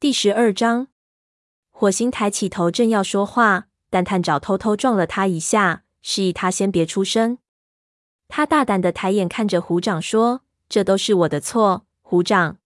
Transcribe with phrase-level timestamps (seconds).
[0.00, 0.86] 第十二章，
[1.70, 7.36] 火星抬起头正要说话，但探长偷偷撞了他一下，示意他先别出声。
[8.26, 10.40] 他大胆的抬眼看着虎掌说
[10.70, 12.56] ：“这都是我的错，虎掌。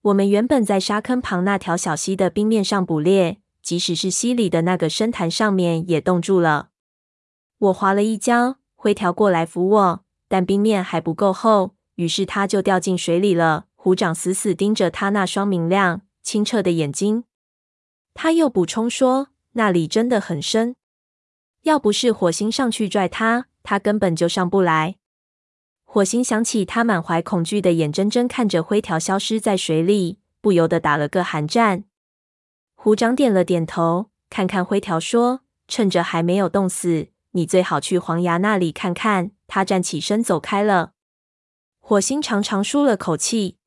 [0.00, 6.70] 我们原本在沙坑旁那条小溪的冰面上捕猎，即使是溪里的那个深潭上面也冻住了。
[7.58, 17.22] 我滑了一跤，灰条过来扶我，但冰面还不够厚，于是他就掉进水里了。”虎掌死死盯着他那双明亮，清澈的眼睛，
[18.12, 20.74] 他又补充说：“那里真的很深，
[21.62, 24.96] 要不是火星上去拽他，他根本就上不来。”
[25.86, 31.84] 火星想起他满怀恐惧的眼睁睁看着灰条消失在水里，不由得打了个寒战。
[32.74, 40.94] 虎掌点了点头，看看灰条说：“趁着还没有冻死，你最好去黄牙那里看看。”他站起身走开了。
[41.78, 43.58] 火星长长舒了口气，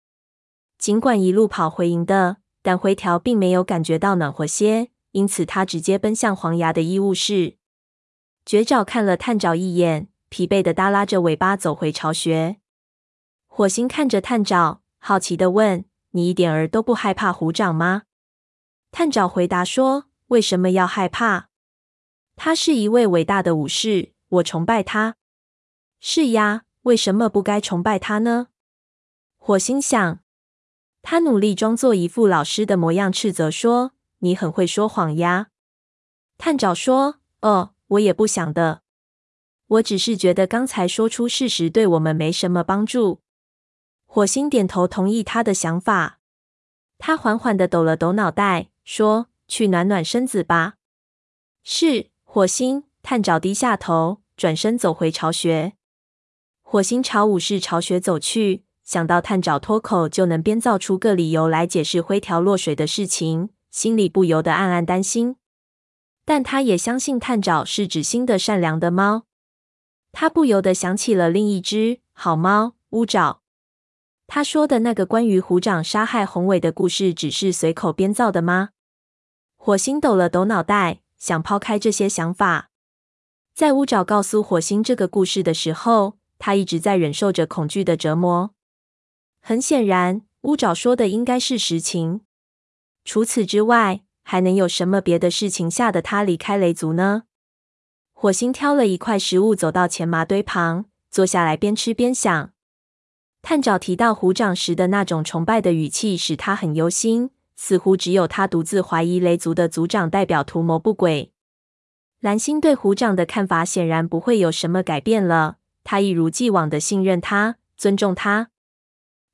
[0.78, 2.39] 尽管一路跑回营的。
[2.62, 7.58] 但灰条并没有感觉到暖和些，因此他直接奔向黄牙的医务室。
[8.46, 12.58] 绝爪看了探长一眼，疲惫的耷拉着尾巴走回巢穴。
[13.48, 18.04] 火星看着探长，好奇的问：“你一点儿都不害怕虎掌吗？”
[18.92, 21.50] 探长回答说：“为什么要害怕？
[22.36, 25.16] 他是一位伟大的武士，我崇拜他。
[26.00, 28.48] ”“是呀，为什么不该崇拜他呢？”
[29.38, 30.20] 火星想。
[31.02, 35.48] 他努力装作一副老师的模样，斥责说：“你很会说谎呀！”
[36.38, 38.82] 探长说：“哦，我也不想的。
[39.68, 43.22] 我只是觉得刚才说出事实对我们没什么帮助。”
[44.06, 46.20] 火星点头同意他的想法。
[46.98, 50.76] 他缓缓地抖了抖脑袋，说：“去暖暖身子吧。”
[51.64, 52.84] 是，火星。
[53.02, 55.74] 探长低下头，转身走回巢穴。
[56.62, 58.66] 火星朝武士巢穴走去。
[58.90, 65.36] 想到探长脱口就能编造出个理由来解释灰条落水的事情，心里不由得暗暗担心。
[66.26, 69.26] 但他也相信探长是只心的善良的猫。
[70.12, 73.42] 他不由得想起了另一只好猫乌爪。
[74.26, 78.70] 他说的那个关于虎掌杀害宏伟的故事，只是随口编造的吗？
[79.56, 82.72] 火星抖了抖脑袋，想抛开这些想法。
[83.54, 88.56] 在乌爪告诉火星这个故事的时候，他一直在忍受着恐惧的折磨。
[89.50, 92.22] 很显然，乌爪说的应该是实情。
[93.04, 97.24] 除此之外，还能有什么别的事情吓得他离开雷族呢？
[98.14, 102.52] 火星挑了一块食物，走到前麻堆旁，坐下来边吃边想。
[103.42, 107.32] 探长提到虎掌时的那种崇拜的语气，使他很忧心。
[107.56, 111.32] 似乎只有他独自怀疑雷族的族长代表图谋不轨。
[112.20, 115.58] 蓝星对虎掌的看法显然不会有什么改变了。
[115.84, 118.52] 他一如既往的信任他，尊重他。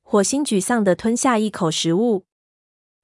[0.08, 2.26] 火星沮丧地吞下一口食物，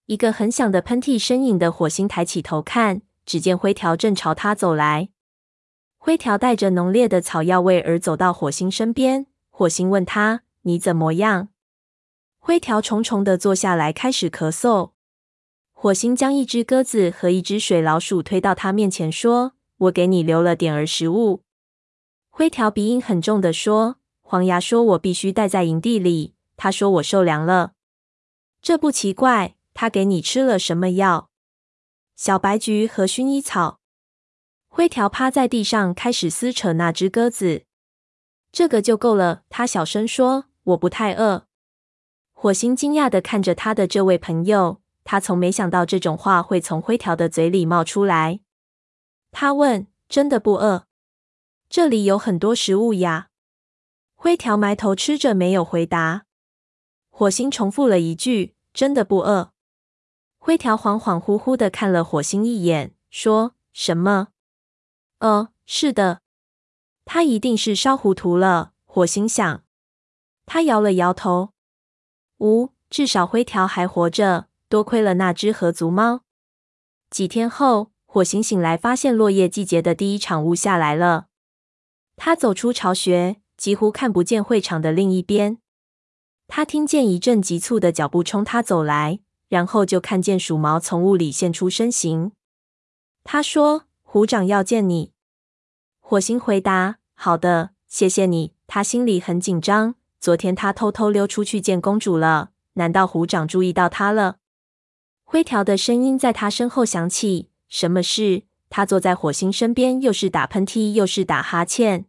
[0.06, 5.08] 一个很响的喷嚏身影的火星抬起头看，只见灰条正朝他走来。
[5.98, 11.48] 灰条带着浓烈的草药味儿走到火星身边，火星问他：“你怎么样？”
[12.38, 14.92] 灰条重重地坐下来，开始咳嗽。
[15.72, 21.42] 火星将一只鸽子和一只水老鼠推到他面前，说：“我给你留了点儿食物。”
[22.30, 27.72] 灰条鼻音很重的说：“黄牙说我必须待在营地里。”他说：“我受凉了，
[28.60, 29.56] 这不奇怪。
[29.74, 31.30] 他给你吃了什么药？
[32.14, 33.80] 小白菊和薰衣草。”
[34.68, 37.64] 灰条趴在地上开始撕扯那只鸽子。
[38.50, 39.42] 这个就够了。
[39.48, 41.46] 他小声说：“我不太饿。”
[42.32, 48.40] 火星惊讶地看着他的这位朋友，他从没想到这种话会从灰条的嘴里冒出来。
[49.30, 50.86] 他问：“真的不饿？
[51.68, 53.28] 这里有很多食物呀。”
[54.14, 56.26] 灰条埋头吃着，没有回答。
[57.14, 59.52] 火星重复了一句：“真的不饿。”
[60.40, 64.28] 灰条恍恍惚惚的看了火星一眼，说：“什么
[65.20, 66.22] ？”“哦，是的。”
[67.04, 68.72] 他一定是烧糊涂了。
[68.84, 69.62] 火星想。
[70.46, 71.50] 他摇了摇头。
[72.38, 76.22] 呜，至少灰条还活着，多亏了那只河族猫。
[77.08, 81.26] 几天后，火星醒来，发现落叶季节的第一场雾下来了。
[82.16, 85.61] 他走出巢穴，几乎看不见会场的另一边。
[86.54, 92.32] 他听见一阵急促的脚步冲他走来，然后就看见鼠毛从雾里现出身形。
[93.24, 95.12] 他说：“虎掌要见你。”
[95.98, 99.94] 火星回答：“好的，谢谢你。”他心里很紧张。
[100.20, 104.36] 昨天他偷偷溜出去见公主了，难道虎掌注意到他了？
[105.24, 112.04] 灰条的声音在他身后响起：“什么事？”他坐在火星身边，又是打喷嚏，又是打哈欠。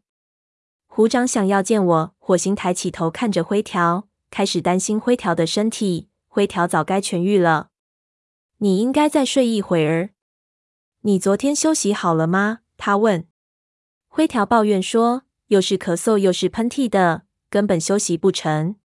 [0.86, 2.16] 虎掌想要见我。
[2.20, 4.10] 火星抬起头看着灰条。
[4.34, 7.70] 开始担心灰条的身体，灰条早该痊愈了。
[8.58, 10.10] 你应该再睡一会儿。
[11.02, 12.62] 你昨天休息好了吗？
[12.76, 13.28] 他问。
[14.08, 18.78] 灰条抱怨说：“又是咳嗽又是喷嚏的，根本休息不成。”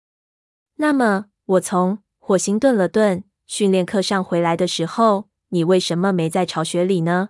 [0.78, 7.28] 那么，我从火星顿了顿，训练课上回来的时候，你为什么没在巢穴里呢？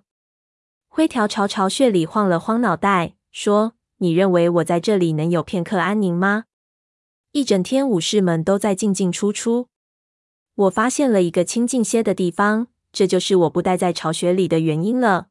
[0.88, 6.44] 灰条朝巢穴里晃了晃脑袋，说：“你认为我在这里能有片刻安宁吗？
[7.36, 9.68] 一整天武士们都在进进出出。
[10.54, 15.26] 我发现了一个清静些的地方，这就是我不待在巢穴里的原因了。”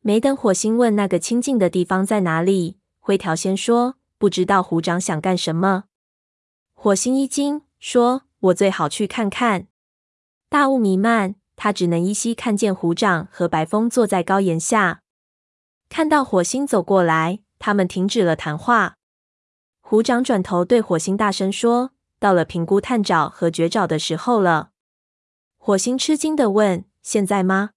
[0.00, 5.86] 没等火星问那个清静的地方在哪里，灰条先说：“不知道虎掌想干什么。”
[6.72, 9.66] 火星一惊，说：“我最好去看看。”
[10.48, 11.34] 大雾弥漫。
[11.56, 15.00] 他只能依稀看见虎掌和白风坐在高岩下，
[15.88, 18.97] 看到火星走过来，他们停止了谈话。
[19.90, 24.72] 虎掌转头对火星大声说：“到了评估探爪和绝爪的时候了。”
[25.56, 27.70] 火星吃惊的问：“现在吗？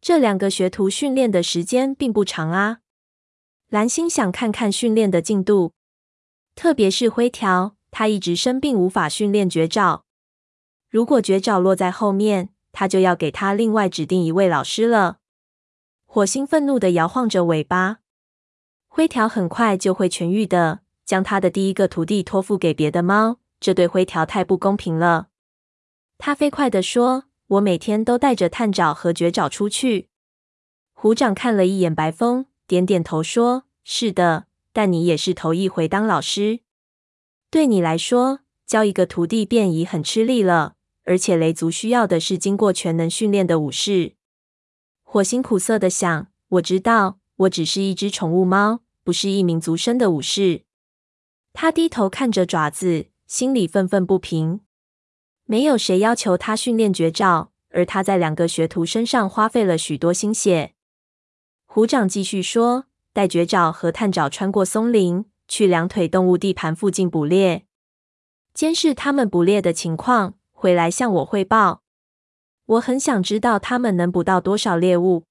[0.00, 2.78] 这两个学徒训练的时间并不长啊。”
[3.70, 5.72] 蓝星想看看训练的进度，
[6.56, 10.02] 特别是灰条，他一直生病，无法训练绝爪。
[10.88, 15.18] 如果绝爪落在后面，他就要给他另外指定一位老师了。
[16.06, 17.98] 火星愤怒的摇晃着尾巴。
[18.88, 20.80] 灰条很快就会痊愈的。
[21.10, 25.26] 将他的第一个徒弟托付给别的猫，这对灰条太不公平了。
[26.18, 27.24] 他飞快地说
[27.58, 30.08] ：“我每天都带着探爪和绝爪出去。”
[30.94, 36.60] 虎掌看了一眼白风，点点头说：“是的，但你也是头一回当老师，
[37.50, 44.14] 对你来说，教一个徒弟便已很吃力了。”而且雷族需要的是经过全能训练的武士。
[45.02, 50.62] 火星苦涩地想：“我知道，我只是一只宠物猫，不是一名族生的武士。”
[51.52, 54.60] 他低头看着爪子，心里愤愤不平。
[55.44, 60.74] 没有谁要求他训练绝招，而他在两个学徒身上花费了许多心血。
[61.66, 67.66] 虎掌继续说：“带绝招和探爪穿过松林，去两腿动物地盘附近捕猎，
[68.54, 71.82] 监视他们捕猎的情况。”回来向我汇报。
[72.66, 75.24] 我很想知道他们能捕到多少猎物。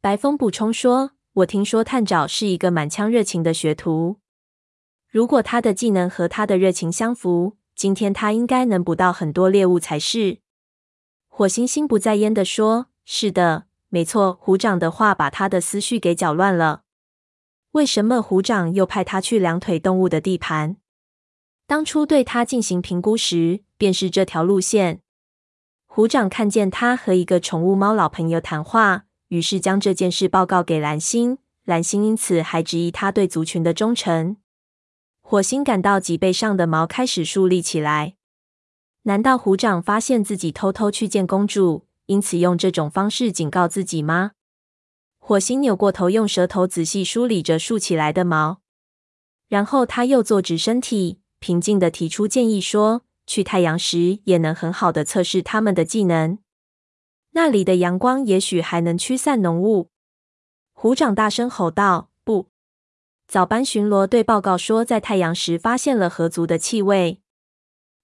[0.00, 4.19] 白风补充说：“我听说探爪是一个满腔热情的学徒，
[5.10, 10.38] 如果他的技能和他的热情相符，今天他应该能捕到很多猎物才是。”
[11.28, 16.82] 火星心不在焉地说：“是的，没错。”虎掌的话把他的思绪给搅乱了。
[17.72, 20.76] 为什么虎掌又派他去两腿动物的地盘？
[21.66, 25.00] 当初对他进行评估时，便是这条路线。
[25.86, 31.38] 虎掌看见他和一个宠物猫老朋友谈话，于是将这件事报告给蓝星。
[31.64, 34.36] 蓝星因此还质疑他对族群的忠诚。
[35.30, 38.16] 火星感到脊背上的毛开始竖立起来。
[39.02, 44.32] 难道虎掌发现自己偷偷去见公主，因此用这种方式警告自己吗？
[45.20, 48.60] 火星扭过头，用舌头仔细梳理着竖起来的毛，
[49.46, 51.20] 然后他又坐直身体。
[51.38, 56.40] 平静地提出建议说：“去太阳时也能很好的测试他们的技能，
[57.30, 59.90] 那里的阳光也许还能驱散浓雾。”
[60.74, 62.09] 虎掌大声吼道：“！”
[63.30, 67.20] 早班巡逻队报告说，在太阳时发现了河族的气味，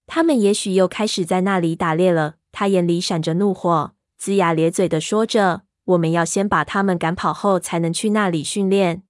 [0.05, 2.35] 他们也许又开始在那里打猎了。
[2.53, 9.03] 他眼里闪着怒火，龇牙咧嘴地说着：“我们要先把他们赶跑后，才能去那里训练。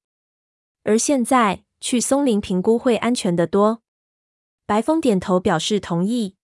[0.85, 3.83] 而现在去松林评估会安全得多。”
[4.65, 6.35] 白风点头表示同意。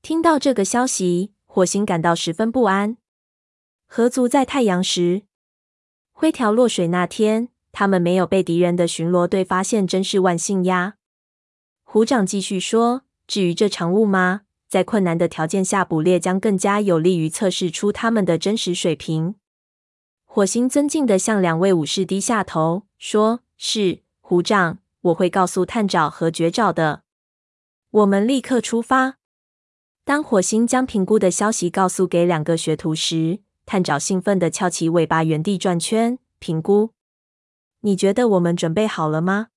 [0.00, 2.96] 听到这个消息，火星感到十分不安。
[3.86, 5.24] 河族在太阳时，
[6.12, 10.94] 灰条落水那天，他们没有被敌人的巡逻队发现，真是万幸呀。
[11.84, 14.44] 虎掌继续说：“至于这长雾吗？
[14.66, 19.34] 在困难的条件下捕猎，将更加有利于测试出他们的真实水平。”
[20.24, 27.02] 火星尊敬的向两位武士低下头，说：“是，虎掌，我会告诉探爪和绝爪的。”
[27.92, 29.18] 我们立刻出发。
[30.02, 36.18] 当火星将评估的消息告诉给两个学徒时，探爪兴奋的翘起尾巴，原地转圈。
[36.38, 36.95] 评估？
[37.86, 39.50] 你觉得我们准备好了吗？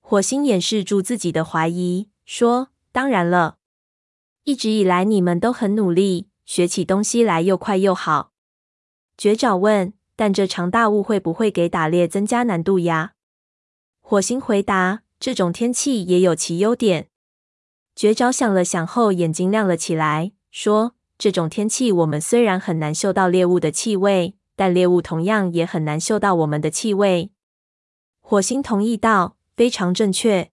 [0.00, 3.58] 火星掩饰住自己的怀疑，说：“当然了，
[4.44, 8.32] 一直以来你们都很努力，学起东西来又快又好。”
[9.18, 13.12] 绝爪问：“但这场大雾会不会给打猎增加难度呀？”
[14.00, 17.10] 火星回答：“这种天气也有其优点。”
[17.94, 27.30] 绝招想了想后，眼睛亮了起来，说：“这种天气，我们虽然很难嗅到猎物的气味，但猎物同样也很难嗅到我们的气味。”
[28.22, 30.50] 火星同意道：“非常正确。”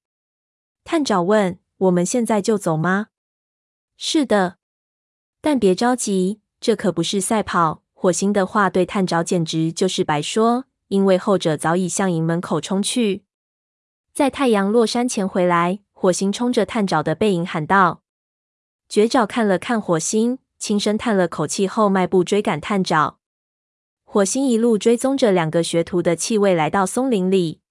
[0.84, 3.08] 探爪问：“我们现在就走吗
[3.96, 4.58] ？”“是的。”
[5.40, 7.84] 但别着急，这可不是赛跑。
[7.94, 13.24] 火星的话对探长简直就是白说，因为后者早已向营门口冲去。
[14.14, 18.02] 在太阳落山前回来，火星冲着探长的背影喊道
[18.90, 23.19] ：“绝爪看了看火星，轻声叹了口气后，迈步追赶探长。
[24.12, 27.62] 火星一路追踪着两个学徒的气味，来到松林里。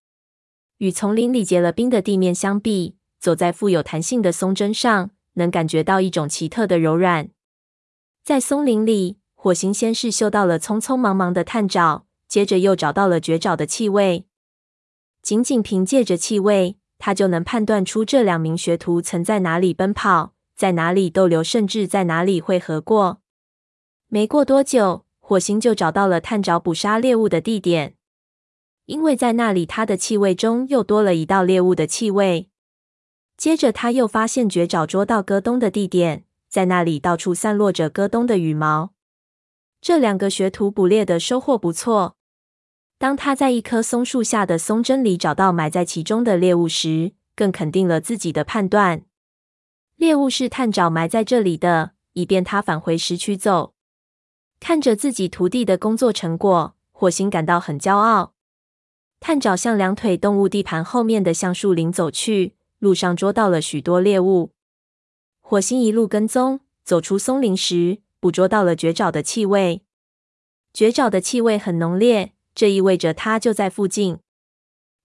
[0.77, 7.31] 与丛林里结了冰的地面相比，走在富有弹性的松针上，能感觉到一种奇特的柔软。
[8.23, 14.25] 在松林里，火星先是嗅到了匆匆忙忙的探爪，接着又找到了绝爪的气味。
[15.21, 23.21] 仅仅凭借着气味，他就能判断出这两名学徒曾在哪里奔跑，在哪里逗留，甚至在哪里会合过。
[24.07, 27.97] 没过多久，火星就找到了探爪捕杀猎物的地点，
[28.87, 32.49] 因为在那里，他的气味中又多了一道猎物的气味。
[33.37, 38.95] 接着，他又发现绝爪捉到戈东的地点，在那里到处散落着戈东的羽毛。
[39.83, 42.17] 这两个学徒捕猎的收获不错。
[42.97, 49.03] 当他在一棵松树下的松针里找到埋在其中的猎物时，更肯定了自己的判断。
[49.97, 53.75] 猎物是探爪埋在这里的，以便他返回时取走。
[54.61, 58.35] 看着自己徒弟的工作成果，火星感到很骄傲。
[59.21, 64.53] 探爪向两腿动物地盘后面的橡树林走去，路上捉到了许多猎物。
[65.41, 69.83] 火星一路跟踪，走出松林时，捕捉到了绝爪的气味。
[70.73, 72.33] 绝爪的气味很浓烈。
[72.55, 74.19] 这意味着它就在附近。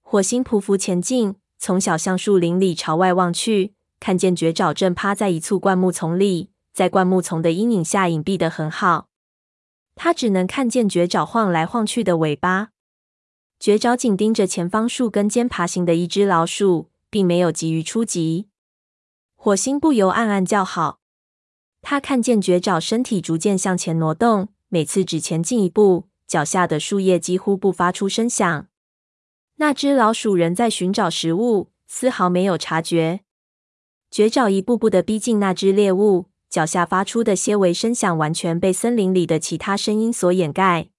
[0.02, 9.10] 火星匍匐前进，从小橡树林里朝外望去，看见绝爪正趴在一簇灌木丛里，在灌木丛的阴影下隐蔽的很好。
[9.96, 12.70] 他只能看见绝爪晃来晃去的尾巴。
[13.60, 18.50] 绝爪紧盯着前方树根间爬行的一只老鼠，并没有急于出击。
[19.36, 21.00] 火星不由暗暗叫好。
[21.82, 26.10] 他看见绝爪身体逐渐向前挪动，每次只前进一步。
[26.26, 28.68] 脚下的树叶几乎不发出声响。
[29.58, 33.20] 那只老鼠仍在寻找食物，丝毫没有察觉。
[34.10, 40.90] 绝爪一步步的逼近那只猎物，脚下发出的些微声响完全被森林里的其他声音所掩盖。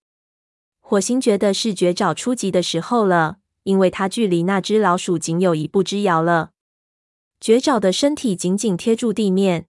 [0.81, 6.51] 火星觉得是绝爪出击的时候了，因为它距离那只老鼠仅有一步之遥了。
[7.39, 9.69] 绝爪的身体紧紧贴住地面，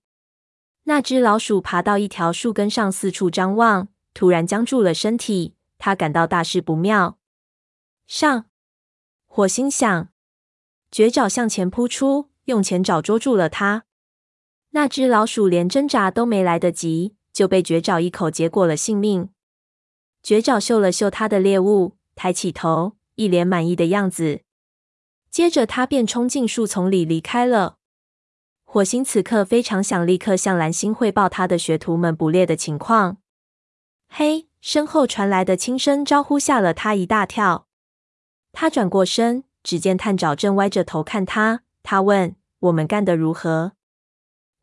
[0.86, 3.90] 那只老鼠爬到一条树根上，四处张望。
[4.16, 7.20] 突然僵住了身体，他感到大事不妙。
[8.08, 8.46] 上，
[9.28, 10.10] 火星想，
[10.90, 13.85] 绝爪向前扑出，用前爪捉住了他。
[14.76, 19.30] 那只老鼠连挣扎都没来得及，就被绝爪一口结果了性命。
[20.22, 24.42] 绝爪嗅了嗅它的猎物，抬起头，一脸满意的样子。
[25.32, 27.78] 接着，他便冲进树丛里离开了。
[28.66, 33.18] 火星此刻非常想立刻向蓝星汇报他的学徒们捕猎的情况。
[34.10, 34.50] 嘿！
[34.60, 37.68] 身后传来的轻声招呼吓了他一大跳。
[38.52, 41.62] 他转过身，只见探爪正歪着头看他。
[41.82, 43.72] 他问：“我们干得如何？”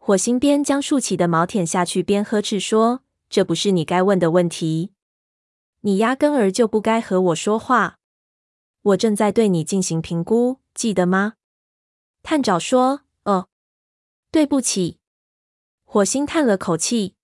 [0.04, 4.90] 火星边将竖起的毛舔下去，边呵斥说：“这不是你该问的问题。
[5.82, 8.00] 你压根儿就不该和我说话。
[8.82, 11.35] 我正在对你进行评估，记得吗？”
[12.25, 13.47] 探长说：“哦，
[14.32, 14.99] 对不起。”
[15.87, 17.14] 火星叹了口气。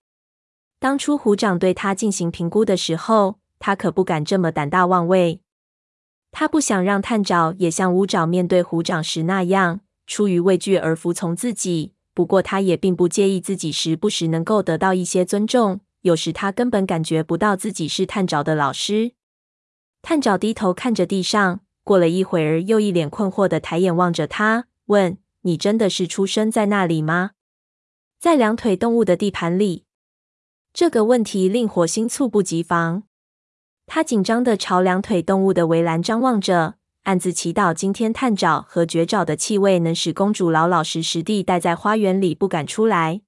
[0.79, 5.41] 当初虎掌对他进行评估的时候，他可不敢这么胆大妄为。
[6.31, 11.91] 他不想让探长也像乌爪面对虎掌时那样，出于畏惧而服从自己。
[12.13, 15.81] 不过，他也并不介意自己时不时能够得到一些尊重。
[16.01, 19.11] 有时他根本感觉不到自己是探长的老师。
[20.01, 27.31] 探长低头看着地上，过了一会儿，又一脸困惑的抬眼望着他，问：“你真的是出生在那里吗？
[28.17, 29.83] 在两腿动物的地盘里？”
[30.71, 33.03] 这个问题令火星猝不及防，
[33.85, 43.21] 他紧张的朝两腿动物的围栏张望着，暗自祈祷今天探爪和绝爪的气味能使公主老老实实地待在花园里，不敢出来。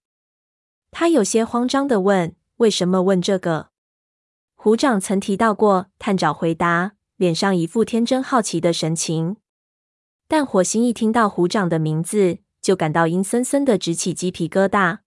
[0.92, 3.70] 他有些慌张地问：“为什么问这个？”
[4.56, 9.38] 虎掌曾提到过，探爪回答，脸上一副天真好奇的神情。
[10.28, 15.00] 但火星一听到虎掌的名字，就感到阴森森的直起鸡皮疙瘩。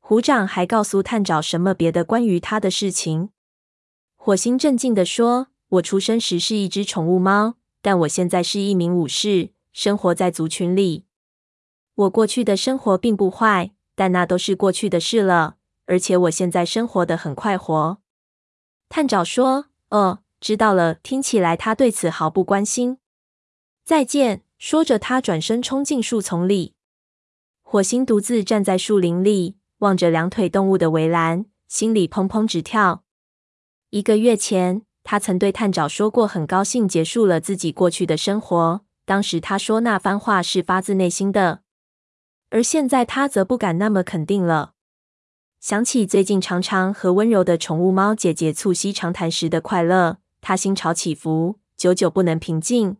[0.00, 3.30] 虎掌还告诉探长什么别的关于他的事情？
[4.16, 11.04] 火星镇静地说：“我出生时是一只宠物猫，但我现在是一名武士，生活在族群里。
[11.94, 15.56] 我过去的生活并不坏，但那都是过去的事了。
[15.84, 17.98] 而且我现在生活得很快活。”
[18.88, 22.96] 探长说：“哦，知道了。”听起来他对此毫不关心。
[23.84, 24.44] 再见。
[24.58, 26.74] 说着，他转身冲进树丛里。
[27.62, 29.56] 火星独自站在树林里。
[29.78, 33.02] 望着两腿动物的围栏，心里砰砰直跳。
[33.90, 38.80] 一个月前，他曾对探长说过，很高兴结束了自己过去的生活。
[39.04, 41.62] 当时他说那番话是发自内心的，
[42.50, 44.74] 而现在他则不敢那么肯定了。
[45.60, 52.96] 想起最近常常和温柔的宠物猫姐姐促膝长谈时的快乐，他心潮起伏，久久不能平静。